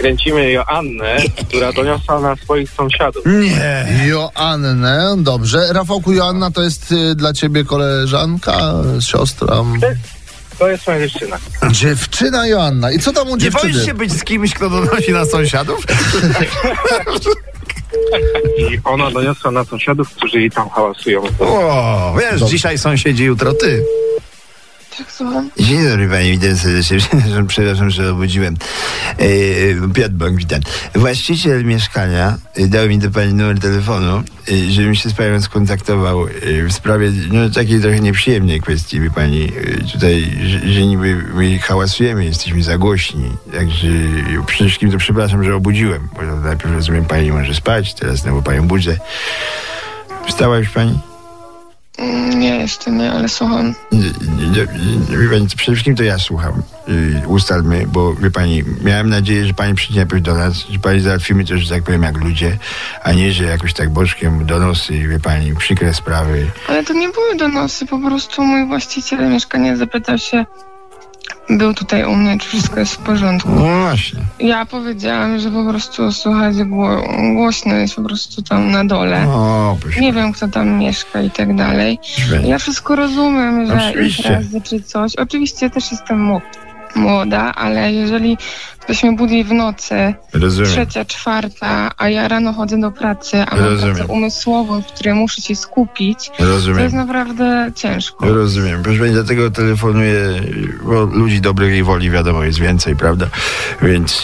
kręcimy 0.00 0.50
Joannę, 0.50 1.16
która 1.48 1.72
doniosła 1.72 2.20
na 2.20 2.36
swoich 2.36 2.70
sąsiadów. 2.70 3.22
Nie. 3.26 3.86
Joannę, 4.06 5.14
dobrze. 5.18 5.72
Rafałku, 5.72 6.12
Joanna 6.12 6.50
to 6.50 6.62
jest 6.62 6.92
y, 6.92 7.14
dla 7.14 7.32
ciebie 7.32 7.64
koleżanka, 7.64 8.58
siostra? 9.00 9.56
To 10.58 10.68
jest 10.68 10.86
moja 10.86 11.08
dziewczyna. 11.08 11.38
Dziewczyna 11.70 12.46
Joanna. 12.46 12.92
I 12.92 12.98
co 12.98 13.12
tam 13.12 13.28
u 13.28 13.36
Nie 13.36 13.42
dziewczyny? 13.42 13.72
boisz 13.72 13.86
się 13.86 13.94
być 13.94 14.12
z 14.12 14.24
kimś, 14.24 14.54
kto 14.54 14.70
donosi 14.70 15.12
na 15.12 15.24
sąsiadów? 15.24 15.86
I 18.72 18.78
ona 18.84 19.10
doniosła 19.10 19.50
na 19.50 19.64
sąsiadów, 19.64 20.10
którzy 20.10 20.40
jej 20.40 20.50
tam 20.50 20.68
hałasują. 20.70 21.22
O, 21.40 22.14
wiesz, 22.20 22.40
dzisiaj 22.40 22.78
sąsiedzi, 22.78 23.24
jutro 23.24 23.52
ty. 23.54 23.84
Tak. 24.98 25.06
Dzień 25.66 25.88
dobry 25.88 26.08
pani, 26.08 26.30
witam 26.30 26.56
serdecznie. 26.56 26.98
Przepraszam, 26.98 27.46
Przepraszam, 27.46 27.90
że 27.90 28.10
obudziłem. 28.10 28.56
E, 29.18 29.26
Piotr 29.94 30.10
Bąk, 30.10 30.38
witam. 30.38 30.60
Właściciel 30.94 31.64
mieszkania 31.64 32.38
e, 32.54 32.66
dał 32.66 32.88
mi 32.88 32.98
do 32.98 33.10
pani 33.10 33.34
numer 33.34 33.58
telefonu, 33.60 34.22
e, 34.48 34.70
żebym 34.70 34.94
się 34.94 35.10
z 35.10 35.12
panią 35.12 35.40
skontaktował 35.42 36.26
e, 36.26 36.30
w 36.68 36.72
sprawie 36.72 37.12
no, 37.32 37.50
takiej 37.50 37.80
trochę 37.80 38.00
nieprzyjemnej 38.00 38.60
kwestii, 38.60 39.00
wie 39.00 39.10
pani. 39.10 39.44
E, 39.44 39.92
Tutaj, 39.92 40.32
że, 40.46 40.72
że 40.72 40.86
niby 40.86 41.16
my 41.34 41.58
hałasujemy, 41.58 42.24
jesteśmy 42.24 42.62
za 42.62 42.78
głośni. 42.78 43.30
Także 43.52 43.88
e, 43.88 44.46
przede 44.46 44.64
wszystkim 44.68 44.90
to 44.90 44.98
przepraszam, 44.98 45.44
że 45.44 45.54
obudziłem, 45.54 46.08
bo 46.16 46.36
najpierw 46.36 46.72
rozumiem, 46.74 47.04
pani 47.04 47.32
może 47.32 47.54
spać, 47.54 47.94
teraz 47.94 48.18
znowu 48.18 48.42
panią 48.42 48.68
budzę. 48.68 48.96
Wstała 50.28 50.58
już 50.58 50.68
pani? 50.70 50.98
Mm, 52.00 52.40
Nie, 52.40 52.56
jeszcze 52.56 52.90
nie, 52.90 53.12
ale 53.12 53.28
słucham. 53.28 53.74
Nie, 53.92 53.98
nie, 53.98 54.46
nie, 55.10 55.16
Wie 55.18 55.28
pani, 55.28 55.46
przede 55.46 55.72
wszystkim 55.72 55.96
to 55.96 56.02
ja 56.02 56.18
słucham. 56.18 56.62
Ustalmy, 57.26 57.86
bo 57.86 58.14
wie 58.14 58.30
pani, 58.30 58.62
miałem 58.84 59.08
nadzieję, 59.08 59.46
że 59.46 59.54
pani 59.54 59.74
przyjdzie 59.74 60.00
najpierw 60.00 60.22
do 60.22 60.34
nas, 60.34 60.54
że 60.70 60.78
pani 60.78 61.00
załatwimy 61.00 61.44
to, 61.44 61.58
że 61.58 61.74
tak 61.74 61.82
powiem, 61.82 62.02
jak 62.02 62.18
ludzie, 62.18 62.58
a 63.02 63.12
nie, 63.12 63.32
że 63.32 63.44
jakoś 63.44 63.72
tak 63.74 63.90
boczkiem 63.90 64.46
donosy, 64.46 64.92
wie 65.08 65.18
pani, 65.20 65.56
przykre 65.56 65.94
sprawy. 65.94 66.46
Ale 66.68 66.84
to 66.84 66.92
nie 66.92 67.08
były 67.08 67.36
donosy, 67.36 67.86
po 67.86 67.98
prostu 67.98 68.42
mój 68.42 68.66
właściciel 68.66 69.30
mieszkania 69.30 69.76
zapytał 69.76 70.18
się, 70.18 70.46
był 71.50 71.74
tutaj 71.74 72.04
u 72.04 72.14
mnie, 72.16 72.38
czy 72.38 72.48
wszystko 72.48 72.80
jest 72.80 72.94
w 72.94 72.98
porządku. 72.98 73.50
No 73.50 73.80
właśnie. 73.80 74.20
Ja 74.38 74.66
powiedziałam, 74.66 75.38
że 75.38 75.50
po 75.50 75.64
prostu 75.70 76.12
słuchać 76.12 76.62
gło, 76.62 77.02
głośno 77.34 77.74
jest 77.74 77.94
po 77.94 78.02
prostu 78.02 78.42
tam 78.42 78.70
na 78.70 78.84
dole. 78.84 79.26
O, 79.28 79.76
proszę. 79.80 80.00
Nie 80.00 80.12
wiem, 80.12 80.32
kto 80.32 80.48
tam 80.48 80.78
mieszka 80.78 81.22
i 81.22 81.30
tak 81.30 81.56
dalej. 81.56 81.98
Ja 82.44 82.58
wszystko 82.58 82.96
rozumiem, 82.96 83.66
że 83.66 83.88
Oczywiście. 83.88 84.28
imprezy 84.28 84.60
czy 84.60 84.82
coś. 84.82 85.16
Oczywiście 85.16 85.70
też 85.70 85.90
jestem 85.90 86.22
mu- 86.24 86.40
młoda, 86.94 87.54
ale 87.54 87.92
jeżeli 87.92 88.38
ktoś 88.80 89.02
mnie 89.02 89.12
budzi 89.12 89.44
w 89.44 89.52
nocy, 89.52 90.14
Rozumiem. 90.32 90.70
trzecia, 90.70 91.04
czwarta, 91.04 91.90
a 91.98 92.08
ja 92.08 92.28
rano 92.28 92.52
chodzę 92.52 92.80
do 92.80 92.90
pracy, 92.90 93.44
a 93.50 93.56
mam 93.56 93.64
Rozumiem. 93.64 93.94
pracę 93.96 94.12
umysłową, 94.12 94.82
w 94.82 94.86
której 94.86 95.14
muszę 95.14 95.42
się 95.42 95.56
skupić, 95.56 96.30
to 96.38 96.44
jest 96.44 96.66
Rozumiem. 96.66 96.92
naprawdę 96.92 97.70
ciężko. 97.74 98.26
Rozumiem. 98.34 98.82
Proszę 98.82 98.98
pani, 98.98 99.12
dlatego 99.12 99.50
telefonuję, 99.50 100.40
bo 100.82 101.04
ludzi 101.04 101.40
dobrej 101.40 101.82
woli 101.82 102.10
wiadomo 102.10 102.44
jest 102.44 102.58
więcej, 102.58 102.96
prawda? 102.96 103.26
Więc 103.82 104.22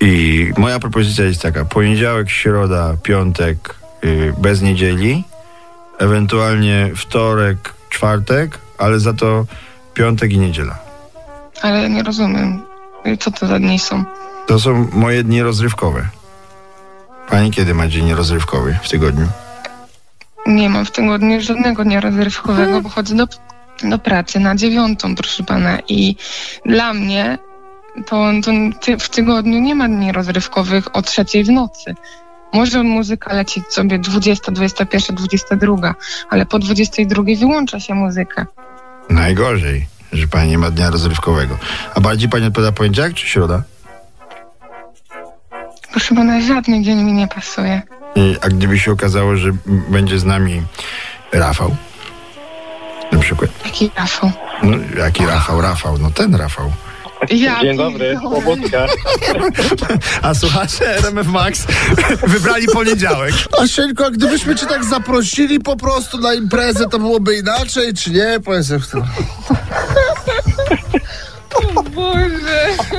i 0.00 0.50
moja 0.58 0.78
propozycja 0.78 1.24
jest 1.24 1.42
taka, 1.42 1.64
poniedziałek, 1.64 2.30
środa, 2.30 2.94
piątek, 3.02 3.74
yy, 4.02 4.34
bez 4.38 4.62
niedzieli, 4.62 5.24
ewentualnie 5.98 6.90
wtorek, 6.96 7.74
czwartek, 7.90 8.58
ale 8.78 9.00
za 9.00 9.12
to 9.12 9.46
piątek 9.94 10.32
i 10.32 10.38
niedziela. 10.38 10.78
Ale 11.64 11.90
nie 11.90 12.02
rozumiem, 12.02 12.62
co 13.20 13.30
to 13.30 13.46
za 13.46 13.58
dni 13.58 13.78
są. 13.78 14.04
To 14.46 14.60
są 14.60 14.88
moje 14.92 15.24
dni 15.24 15.42
rozrywkowe. 15.42 16.08
Pani 17.28 17.50
kiedy 17.50 17.74
ma 17.74 17.88
dzień 17.88 18.14
rozrywkowy 18.14 18.78
w 18.82 18.88
tygodniu? 18.88 19.26
Nie 20.46 20.68
mam 20.68 20.84
w 20.84 20.90
tygodniu 20.90 21.40
żadnego 21.40 21.84
dnia 21.84 22.00
rozrywkowego, 22.00 22.80
bo 22.80 22.88
chodzę 22.88 23.14
do, 23.14 23.26
do 23.82 23.98
pracy 23.98 24.40
na 24.40 24.56
dziewiątą, 24.56 25.14
proszę 25.14 25.44
pana. 25.44 25.78
I 25.88 26.16
dla 26.66 26.94
mnie 26.94 27.38
to, 28.06 28.32
to 28.44 28.50
ty, 28.80 28.98
w 28.98 29.08
tygodniu 29.08 29.60
nie 29.60 29.74
ma 29.74 29.88
dni 29.88 30.12
rozrywkowych 30.12 30.96
o 30.96 31.02
trzeciej 31.02 31.44
w 31.44 31.50
nocy. 31.50 31.94
Może 32.52 32.82
muzyka 32.82 33.34
lecieć 33.34 33.64
sobie 33.68 33.98
20, 33.98 34.52
21, 34.52 35.16
22, 35.16 35.94
ale 36.30 36.46
po 36.46 36.58
22 36.58 37.22
wyłącza 37.38 37.80
się 37.80 37.94
muzykę. 37.94 38.46
Najgorzej, 39.10 39.86
że 40.14 40.26
pani 40.28 40.50
nie 40.50 40.58
ma 40.58 40.70
dnia 40.70 40.90
rozrywkowego. 40.90 41.58
A 41.94 42.00
bardziej 42.00 42.28
pani 42.28 42.46
odpowiada 42.46 42.72
poniedziałek 42.72 43.14
czy 43.14 43.26
środa? 43.26 43.62
Proszę 45.90 46.14
pana, 46.14 46.40
żadny 46.40 46.82
dzień 46.82 47.02
mi 47.02 47.12
nie 47.12 47.28
pasuje. 47.28 47.82
I- 48.16 48.36
A 48.40 48.48
gdyby 48.48 48.78
się 48.78 48.92
okazało, 48.92 49.36
że 49.36 49.50
będzie 49.88 50.18
z 50.18 50.24
nami 50.24 50.62
Rafał? 51.32 51.76
Na 53.12 53.18
przykład. 53.18 53.50
Jaki 53.64 53.90
Rafał? 53.96 54.30
No, 54.62 54.76
jaki 54.98 55.26
Rafał? 55.26 55.60
Rafał, 55.60 55.98
no 55.98 56.10
ten 56.10 56.34
Rafał. 56.34 56.72
Ja 57.30 57.60
Dzień 57.60 57.76
dobry. 57.76 58.18
Pobudka. 58.22 58.86
A 60.22 60.34
słuchacze 60.34 60.96
RMF 60.98 61.26
Max 61.26 61.66
wybrali 62.26 62.66
poniedziałek. 62.66 63.34
Asieńko, 63.62 64.06
a 64.06 64.10
gdybyśmy 64.10 64.54
cię 64.56 64.66
tak 64.66 64.84
zaprosili 64.84 65.60
po 65.60 65.76
prostu 65.76 66.18
na 66.18 66.34
imprezę, 66.34 66.88
to 66.88 66.98
byłoby 66.98 67.36
inaczej, 67.36 67.94
czy 67.94 68.10
nie? 68.10 68.40
Powiedz 68.44 68.68
jak 68.68 68.86
to. 68.86 68.98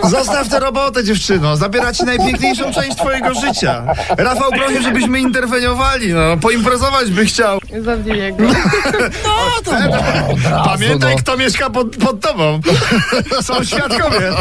Zostaw 0.09 0.49
tę 0.49 0.59
robotę, 0.59 1.03
dziewczyno. 1.03 1.57
Zabiera 1.57 1.93
ci 1.93 2.03
najpiękniejszą 2.03 2.73
część 2.73 2.97
twojego 2.97 3.33
życia. 3.33 3.83
Rafał 4.17 4.51
prosił, 4.51 4.81
żebyśmy 4.81 5.19
interweniowali, 5.19 6.13
no. 6.13 6.37
Poimprezować 6.37 7.11
by 7.11 7.25
chciał. 7.25 7.59
Zabiję 7.81 8.31
go. 8.31 8.43
Pamiętaj, 10.65 11.15
no. 11.15 11.21
kto 11.21 11.37
mieszka 11.37 11.69
pod, 11.69 11.97
pod 11.97 12.19
tobą. 12.19 12.59
Są 13.47 13.63
świadkowie. 13.63 14.31